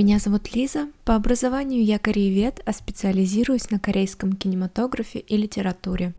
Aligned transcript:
Меня 0.00 0.18
зовут 0.18 0.54
Лиза. 0.54 0.88
По 1.04 1.14
образованию 1.14 1.84
я 1.84 1.98
кореевед, 1.98 2.62
а 2.64 2.72
специализируюсь 2.72 3.68
на 3.68 3.78
корейском 3.78 4.32
кинематографе 4.32 5.18
и 5.18 5.36
литературе. 5.36 6.14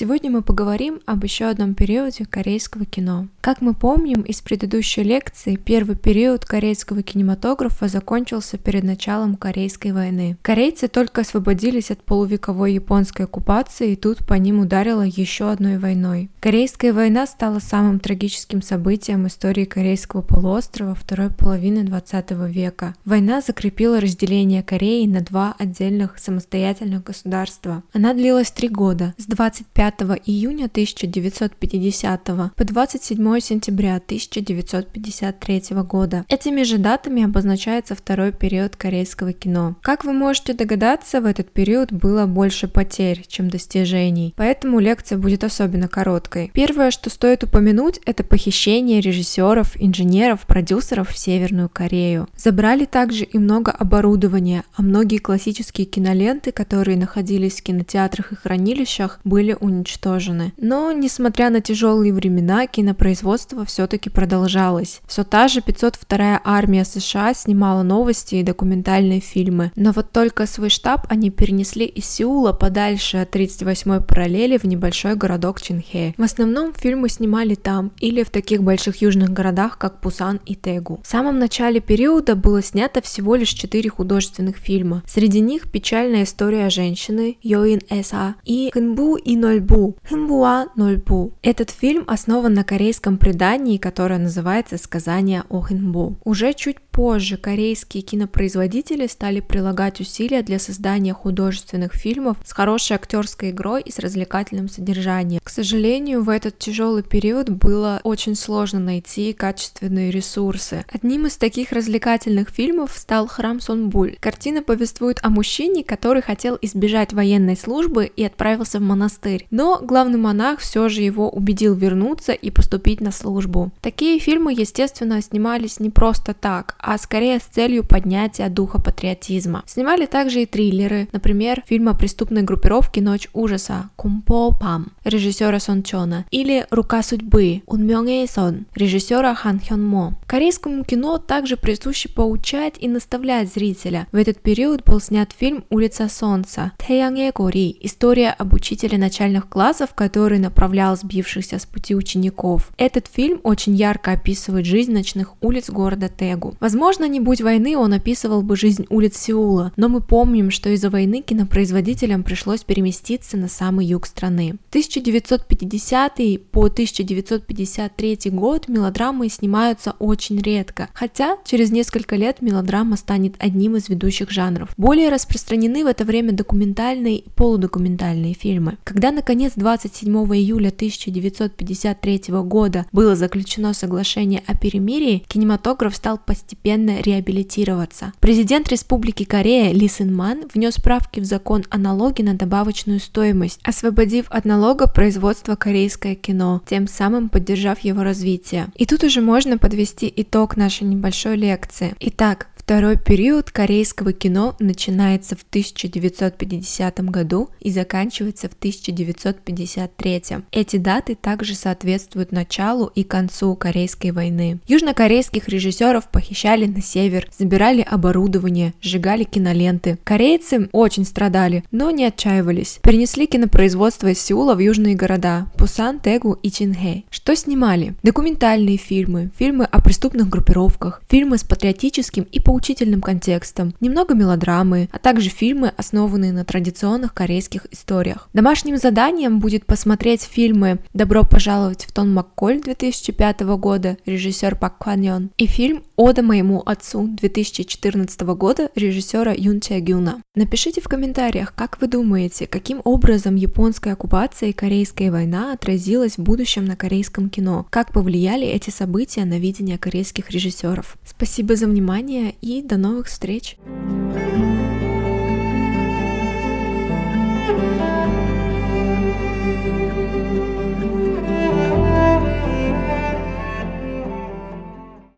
Сегодня 0.00 0.30
мы 0.30 0.42
поговорим 0.42 1.00
об 1.06 1.24
еще 1.24 1.46
одном 1.46 1.74
периоде 1.74 2.24
корейского 2.24 2.84
кино. 2.84 3.26
Как 3.40 3.60
мы 3.60 3.74
помним 3.74 4.20
из 4.20 4.40
предыдущей 4.40 5.02
лекции, 5.02 5.56
первый 5.56 5.96
период 5.96 6.44
корейского 6.44 7.02
кинематографа 7.02 7.88
закончился 7.88 8.58
перед 8.58 8.84
началом 8.84 9.34
Корейской 9.34 9.90
войны. 9.90 10.36
Корейцы 10.42 10.86
только 10.86 11.22
освободились 11.22 11.90
от 11.90 12.00
полувековой 12.04 12.74
японской 12.74 13.22
оккупации, 13.22 13.90
и 13.90 13.96
тут 13.96 14.18
по 14.24 14.34
ним 14.34 14.60
ударило 14.60 15.02
еще 15.02 15.50
одной 15.50 15.78
войной. 15.78 16.30
Корейская 16.38 16.92
война 16.92 17.26
стала 17.26 17.58
самым 17.58 17.98
трагическим 17.98 18.62
событием 18.62 19.26
истории 19.26 19.64
Корейского 19.64 20.22
полуострова 20.22 20.94
второй 20.94 21.30
половины 21.30 21.82
20 21.82 22.30
века. 22.48 22.94
Война 23.04 23.40
закрепила 23.40 24.00
разделение 24.00 24.62
Кореи 24.62 25.08
на 25.08 25.22
два 25.22 25.56
отдельных 25.58 26.18
самостоятельных 26.18 27.02
государства. 27.02 27.82
Она 27.92 28.14
длилась 28.14 28.52
три 28.52 28.68
года, 28.68 29.12
с 29.18 29.26
25 29.26 29.87
5 29.90 30.20
июня 30.26 30.66
1950 30.66 32.24
по 32.24 32.64
27 32.64 33.40
сентября 33.40 33.96
1953 33.96 35.62
года. 35.84 36.26
Этими 36.28 36.62
же 36.62 36.76
датами 36.76 37.24
обозначается 37.24 37.94
второй 37.94 38.32
период 38.32 38.76
корейского 38.76 39.32
кино. 39.32 39.76
Как 39.80 40.04
вы 40.04 40.12
можете 40.12 40.52
догадаться, 40.52 41.22
в 41.22 41.26
этот 41.26 41.50
период 41.50 41.90
было 41.90 42.26
больше 42.26 42.68
потерь, 42.68 43.24
чем 43.26 43.48
достижений, 43.48 44.34
поэтому 44.36 44.78
лекция 44.78 45.16
будет 45.16 45.42
особенно 45.42 45.88
короткой. 45.88 46.50
Первое, 46.52 46.90
что 46.90 47.08
стоит 47.08 47.44
упомянуть, 47.44 47.98
это 48.04 48.24
похищение 48.24 49.00
режиссеров, 49.00 49.72
инженеров, 49.80 50.46
продюсеров 50.46 51.10
в 51.10 51.18
Северную 51.18 51.70
Корею. 51.70 52.28
Забрали 52.36 52.84
также 52.84 53.24
и 53.24 53.38
много 53.38 53.72
оборудования, 53.72 54.64
а 54.76 54.82
многие 54.82 55.18
классические 55.18 55.86
киноленты, 55.86 56.52
которые 56.52 56.98
находились 56.98 57.60
в 57.60 57.62
кинотеатрах 57.62 58.32
и 58.32 58.36
хранилищах, 58.36 59.20
были 59.24 59.56
уничтожены 59.58 59.77
уничтожены. 59.78 60.52
Но, 60.56 60.92
несмотря 60.92 61.50
на 61.50 61.60
тяжелые 61.60 62.12
времена, 62.12 62.66
кинопроизводство 62.66 63.64
все-таки 63.64 64.10
продолжалось. 64.10 65.00
Все 65.06 65.24
та 65.24 65.48
же 65.48 65.60
502-я 65.60 66.40
армия 66.44 66.84
США 66.84 67.34
снимала 67.34 67.82
новости 67.82 68.36
и 68.36 68.42
документальные 68.42 69.20
фильмы. 69.20 69.72
Но 69.76 69.92
вот 69.92 70.12
только 70.12 70.46
свой 70.46 70.68
штаб 70.68 71.06
они 71.08 71.30
перенесли 71.30 71.86
из 71.86 72.06
Сеула 72.06 72.52
подальше 72.52 73.18
от 73.18 73.34
38-й 73.34 74.02
параллели 74.02 74.58
в 74.58 74.64
небольшой 74.64 75.14
городок 75.14 75.60
Чинхэ. 75.60 76.14
В 76.16 76.22
основном 76.22 76.72
фильмы 76.72 77.08
снимали 77.08 77.54
там 77.54 77.92
или 78.00 78.22
в 78.22 78.30
таких 78.30 78.62
больших 78.62 79.02
южных 79.02 79.30
городах, 79.30 79.78
как 79.78 80.00
Пусан 80.00 80.40
и 80.44 80.54
Тегу. 80.54 81.00
В 81.02 81.06
самом 81.06 81.38
начале 81.38 81.80
периода 81.80 82.34
было 82.34 82.62
снято 82.62 83.00
всего 83.00 83.36
лишь 83.36 83.50
4 83.50 83.88
художественных 83.90 84.56
фильма. 84.56 85.02
Среди 85.06 85.40
них 85.40 85.70
«Печальная 85.70 86.24
история 86.24 86.70
женщины» 86.70 87.38
Йоин 87.42 87.80
Эса 87.88 88.34
и 88.44 88.70
«Хэнбу 88.72 89.16
и 89.16 89.36
Нольбу 89.36 89.67
Нольбу, 89.68 89.96
Хэмбуа 90.08 90.68
Нольбу. 90.76 91.32
Этот 91.42 91.70
фильм 91.70 92.04
основан 92.06 92.54
на 92.54 92.64
корейском 92.64 93.18
предании, 93.18 93.76
которое 93.76 94.18
называется 94.18 94.78
«Сказание 94.78 95.44
о 95.50 95.60
Хэнбу». 95.60 96.16
Уже 96.24 96.54
чуть 96.54 96.80
позже 96.98 97.36
корейские 97.36 98.02
кинопроизводители 98.02 99.06
стали 99.06 99.40
прилагать 99.40 100.00
усилия 100.00 100.42
для 100.42 100.58
создания 100.58 101.12
художественных 101.12 101.94
фильмов 101.94 102.38
с 102.44 102.52
хорошей 102.52 102.96
актерской 102.96 103.50
игрой 103.50 103.82
и 103.82 103.92
с 103.92 103.98
развлекательным 103.98 104.68
содержанием. 104.68 105.40
К 105.44 105.48
сожалению, 105.50 106.22
в 106.22 106.28
этот 106.28 106.58
тяжелый 106.58 107.02
период 107.02 107.50
было 107.50 108.00
очень 108.04 108.34
сложно 108.34 108.80
найти 108.80 109.32
качественные 109.32 110.10
ресурсы. 110.10 110.84
Одним 110.92 111.26
из 111.26 111.36
таких 111.36 111.72
развлекательных 111.72 112.48
фильмов 112.48 112.94
стал 112.96 113.26
«Храм 113.26 113.60
Сонбуль». 113.60 114.16
Картина 114.18 114.62
повествует 114.62 115.20
о 115.22 115.28
мужчине, 115.28 115.84
который 115.84 116.22
хотел 116.22 116.58
избежать 116.62 117.12
военной 117.12 117.56
службы 117.56 118.06
и 118.06 118.24
отправился 118.24 118.78
в 118.78 118.82
монастырь. 118.82 119.46
Но 119.58 119.80
главный 119.82 120.20
монах 120.20 120.60
все 120.60 120.88
же 120.88 121.02
его 121.02 121.28
убедил 121.28 121.74
вернуться 121.74 122.30
и 122.30 122.48
поступить 122.48 123.00
на 123.00 123.10
службу. 123.10 123.72
Такие 123.80 124.20
фильмы, 124.20 124.52
естественно, 124.52 125.20
снимались 125.20 125.80
не 125.80 125.90
просто 125.90 126.32
так, 126.32 126.76
а 126.78 126.96
скорее 126.96 127.40
с 127.40 127.42
целью 127.42 127.82
поднятия 127.82 128.48
духа 128.50 128.80
патриотизма. 128.80 129.64
Снимали 129.66 130.06
также 130.06 130.42
и 130.42 130.46
триллеры, 130.46 131.08
например, 131.10 131.64
фильм 131.66 131.88
о 131.88 131.94
преступной 131.94 132.42
группировке 132.42 133.00
«Ночь 133.00 133.28
ужаса» 133.32 133.90
Кумпо 133.96 134.52
Пам 134.52 134.92
режиссера 135.02 135.58
Сон 135.58 135.82
Чона 135.82 136.24
или 136.30 136.64
«Рука 136.70 137.02
судьбы» 137.02 137.62
Унмёнге 137.66 138.28
Сон 138.28 138.66
режиссера 138.76 139.34
Хан 139.34 139.58
Хён 139.58 139.84
Мо. 139.84 140.14
Корейскому 140.28 140.84
кино 140.84 141.18
также 141.18 141.56
присуще 141.56 142.08
поучать 142.08 142.74
и 142.78 142.86
наставлять 142.86 143.52
зрителя. 143.52 144.06
В 144.12 144.16
этот 144.16 144.40
период 144.40 144.84
был 144.84 145.00
снят 145.00 145.32
фильм 145.36 145.64
«Улица 145.68 146.08
солнца» 146.08 146.70
Тэянге 146.78 147.32
Гори, 147.34 147.76
история 147.80 148.30
об 148.30 148.54
учителе 148.54 148.98
начальных 149.38 149.48
классов, 149.48 149.94
который 149.94 150.38
направлял 150.38 150.96
сбившихся 150.96 151.58
с 151.58 151.66
пути 151.66 151.94
учеников. 151.94 152.70
Этот 152.78 153.06
фильм 153.06 153.40
очень 153.42 153.74
ярко 153.74 154.12
описывает 154.12 154.66
жизнь 154.66 154.92
ночных 154.92 155.34
улиц 155.40 155.70
города 155.70 156.08
Тегу. 156.08 156.54
Возможно, 156.60 157.08
не 157.08 157.20
будь 157.20 157.40
войны, 157.40 157.76
он 157.76 157.92
описывал 157.92 158.42
бы 158.42 158.56
жизнь 158.56 158.86
улиц 158.90 159.16
Сеула, 159.16 159.72
но 159.76 159.88
мы 159.88 160.00
помним, 160.00 160.50
что 160.50 160.70
из-за 160.70 160.90
войны 160.90 161.22
кинопроизводителям 161.22 162.22
пришлось 162.22 162.64
переместиться 162.64 163.36
на 163.36 163.48
самый 163.48 163.86
юг 163.86 164.06
страны. 164.06 164.56
1950 164.70 166.18
по 166.50 166.66
1953 166.66 168.30
год 168.30 168.68
мелодрамы 168.68 169.28
снимаются 169.28 169.94
очень 169.98 170.40
редко, 170.40 170.88
хотя 170.94 171.36
через 171.44 171.70
несколько 171.70 172.16
лет 172.16 172.42
мелодрама 172.42 172.96
станет 172.96 173.34
одним 173.38 173.76
из 173.76 173.88
ведущих 173.88 174.30
жанров. 174.30 174.70
Более 174.76 175.10
распространены 175.10 175.84
в 175.84 175.86
это 175.86 176.04
время 176.04 176.32
документальные 176.32 177.18
и 177.18 177.28
полудокументальные 177.30 178.34
фильмы. 178.34 178.78
Когда, 178.84 179.10
наконец, 179.28 179.52
27 179.56 180.10
июля 180.34 180.68
1953 180.68 182.22
года 182.28 182.86
было 182.92 183.14
заключено 183.14 183.74
соглашение 183.74 184.42
о 184.46 184.56
перемирии, 184.56 185.22
кинематограф 185.28 185.94
стал 185.94 186.16
постепенно 186.16 187.02
реабилитироваться. 187.02 188.14
Президент 188.20 188.70
Республики 188.70 189.24
Корея 189.24 189.74
Ли 189.74 189.86
Сын 189.86 190.14
Ман 190.14 190.44
внес 190.54 190.76
правки 190.76 191.20
в 191.20 191.26
закон 191.26 191.64
о 191.68 191.76
налоге 191.76 192.24
на 192.24 192.32
добавочную 192.32 193.00
стоимость, 193.00 193.60
освободив 193.64 194.24
от 194.30 194.46
налога 194.46 194.86
производство 194.86 195.56
корейское 195.56 196.14
кино, 196.14 196.62
тем 196.66 196.88
самым 196.88 197.28
поддержав 197.28 197.80
его 197.80 198.02
развитие. 198.04 198.68
И 198.76 198.86
тут 198.86 199.04
уже 199.04 199.20
можно 199.20 199.58
подвести 199.58 200.10
итог 200.16 200.56
нашей 200.56 200.84
небольшой 200.84 201.36
лекции. 201.36 201.94
Итак, 202.00 202.46
Второй 202.68 202.98
период 202.98 203.50
корейского 203.50 204.12
кино 204.12 204.54
начинается 204.58 205.36
в 205.36 205.42
1950 205.42 207.00
году 207.06 207.48
и 207.60 207.70
заканчивается 207.70 208.50
в 208.50 208.52
1953. 208.52 210.22
Эти 210.52 210.76
даты 210.76 211.14
также 211.14 211.54
соответствуют 211.54 212.30
началу 212.30 212.92
и 212.94 213.04
концу 213.04 213.56
Корейской 213.56 214.10
войны. 214.10 214.58
Южнокорейских 214.66 215.48
режиссеров 215.48 216.10
похищали 216.10 216.66
на 216.66 216.82
север, 216.82 217.30
забирали 217.38 217.80
оборудование, 217.80 218.74
сжигали 218.82 219.24
киноленты. 219.24 219.96
Корейцы 220.04 220.68
очень 220.72 221.06
страдали, 221.06 221.64
но 221.70 221.90
не 221.90 222.04
отчаивались. 222.04 222.80
Перенесли 222.82 223.26
кинопроизводство 223.26 224.08
из 224.08 224.20
Сеула 224.20 224.54
в 224.54 224.58
южные 224.58 224.94
города– 224.94 225.50
Пусан, 225.56 226.00
Тегу 226.00 226.34
и 226.34 226.50
Чинхэ. 226.50 227.04
Что 227.08 227.34
снимали? 227.34 227.94
Документальные 228.02 228.76
фильмы, 228.76 229.30
фильмы 229.38 229.64
о 229.64 229.80
преступных 229.80 230.28
группировках, 230.28 231.00
фильмы 231.08 231.38
с 231.38 231.44
патриотическим 231.44 232.24
и 232.24 232.40
поучительным 232.40 232.57
поучительным 232.58 233.00
контекстом, 233.00 233.72
немного 233.78 234.14
мелодрамы, 234.14 234.88
а 234.90 234.98
также 234.98 235.30
фильмы, 235.30 235.72
основанные 235.76 236.32
на 236.32 236.44
традиционных 236.44 237.14
корейских 237.14 237.66
историях. 237.70 238.28
Домашним 238.34 238.78
заданием 238.78 239.38
будет 239.38 239.64
посмотреть 239.64 240.22
фильмы 240.22 240.80
«Добро 240.92 241.22
пожаловать 241.22 241.84
в 241.84 241.92
Тон 241.92 242.12
Макколь» 242.12 242.60
2005 242.60 243.42
года, 243.42 243.96
режиссер 244.06 244.56
Пак 244.56 244.78
Кван 244.78 245.02
Йон, 245.02 245.30
и 245.38 245.46
фильм 245.46 245.84
«Ода 245.94 246.24
моему 246.24 246.60
отцу» 246.66 247.06
2014 247.06 248.20
года, 248.22 248.70
режиссера 248.74 249.32
Юн 249.32 249.60
Че 249.60 249.78
Гюна. 249.78 250.20
Напишите 250.34 250.80
в 250.80 250.88
комментариях, 250.88 251.54
как 251.54 251.80
вы 251.80 251.86
думаете, 251.86 252.48
каким 252.48 252.80
образом 252.82 253.36
японская 253.36 253.92
оккупация 253.92 254.48
и 254.48 254.52
корейская 254.52 255.12
война 255.12 255.52
отразилась 255.52 256.16
в 256.16 256.22
будущем 256.22 256.64
на 256.64 256.74
корейском 256.74 257.28
кино, 257.30 257.66
как 257.70 257.92
повлияли 257.92 258.46
эти 258.46 258.70
события 258.70 259.24
на 259.24 259.38
видение 259.38 259.78
корейских 259.78 260.30
режиссеров. 260.30 260.96
Спасибо 261.04 261.54
за 261.54 261.68
внимание 261.68 262.34
и 262.48 262.62
до 262.62 262.78
новых 262.78 263.08
встреч! 263.08 263.58
thank 263.66 264.62
you 264.62 264.67